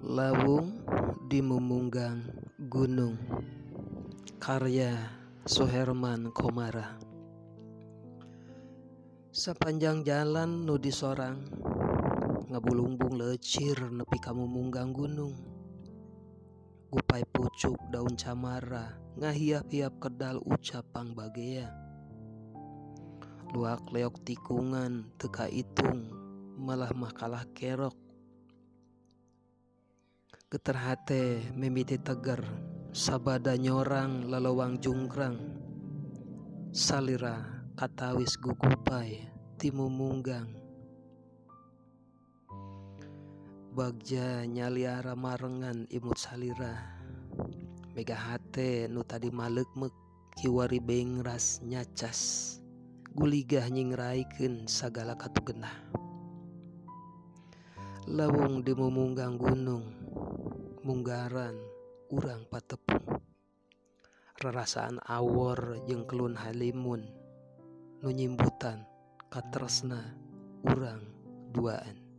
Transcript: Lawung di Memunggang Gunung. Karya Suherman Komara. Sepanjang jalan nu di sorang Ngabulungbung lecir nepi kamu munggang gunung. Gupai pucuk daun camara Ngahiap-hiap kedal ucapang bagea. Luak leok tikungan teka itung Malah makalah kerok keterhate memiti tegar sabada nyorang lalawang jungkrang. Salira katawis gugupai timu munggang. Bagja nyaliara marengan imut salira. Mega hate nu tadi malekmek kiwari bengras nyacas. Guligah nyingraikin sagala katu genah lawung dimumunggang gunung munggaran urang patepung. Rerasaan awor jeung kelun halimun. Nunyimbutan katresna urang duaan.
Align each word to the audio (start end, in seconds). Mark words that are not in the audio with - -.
Lawung 0.00 0.80
di 1.28 1.38
Memunggang 1.44 2.24
Gunung. 2.56 3.14
Karya 4.40 4.96
Suherman 5.46 6.32
Komara. 6.34 6.98
Sepanjang 9.30 10.02
jalan 10.02 10.66
nu 10.66 10.80
di 10.80 10.90
sorang 10.90 11.46
Ngabulungbung 12.50 13.14
lecir 13.14 13.78
nepi 13.78 14.18
kamu 14.18 14.50
munggang 14.50 14.90
gunung. 14.90 15.38
Gupai 16.90 17.22
pucuk 17.30 17.78
daun 17.94 18.18
camara 18.18 18.98
Ngahiap-hiap 19.20 20.02
kedal 20.02 20.42
ucapang 20.42 21.14
bagea. 21.14 21.70
Luak 23.54 23.86
leok 23.94 24.18
tikungan 24.26 25.12
teka 25.20 25.46
itung 25.46 26.10
Malah 26.58 26.90
makalah 26.96 27.46
kerok 27.54 28.09
keterhate 30.50 31.54
memiti 31.54 31.94
tegar 31.94 32.42
sabada 32.90 33.54
nyorang 33.54 34.26
lalawang 34.26 34.82
jungkrang. 34.82 35.38
Salira 36.74 37.38
katawis 37.78 38.34
gugupai 38.34 39.30
timu 39.62 39.86
munggang. 39.86 40.50
Bagja 43.70 44.42
nyaliara 44.42 45.14
marengan 45.14 45.86
imut 45.86 46.18
salira. 46.18 46.98
Mega 47.94 48.18
hate 48.18 48.90
nu 48.90 49.06
tadi 49.06 49.30
malekmek 49.30 49.94
kiwari 50.34 50.82
bengras 50.82 51.62
nyacas. 51.62 52.58
Guligah 53.14 53.70
nyingraikin 53.70 54.66
sagala 54.66 55.14
katu 55.14 55.46
genah 55.46 55.90
lawung 58.10 58.66
dimumunggang 58.66 59.38
gunung 59.38 59.99
munggaran 60.82 61.54
urang 62.10 62.48
patepung. 62.50 63.22
Rerasaan 64.40 64.98
awor 65.04 65.84
jeung 65.86 66.08
kelun 66.08 66.34
halimun. 66.34 67.04
Nunyimbutan 68.00 68.88
katresna 69.28 70.16
urang 70.66 71.04
duaan. 71.52 72.09